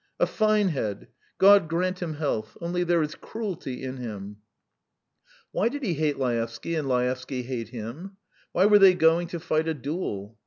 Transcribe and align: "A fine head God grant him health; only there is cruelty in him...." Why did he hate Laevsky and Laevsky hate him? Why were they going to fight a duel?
"A 0.19 0.25
fine 0.25 0.69
head 0.69 1.09
God 1.37 1.67
grant 1.69 2.01
him 2.01 2.15
health; 2.15 2.57
only 2.59 2.83
there 2.83 3.03
is 3.03 3.13
cruelty 3.13 3.83
in 3.83 3.97
him...." 3.97 4.37
Why 5.51 5.69
did 5.69 5.83
he 5.83 5.93
hate 5.93 6.17
Laevsky 6.17 6.73
and 6.73 6.89
Laevsky 6.89 7.43
hate 7.43 7.69
him? 7.69 8.17
Why 8.51 8.65
were 8.65 8.79
they 8.79 8.95
going 8.95 9.27
to 9.27 9.39
fight 9.39 9.67
a 9.67 9.75
duel? 9.75 10.39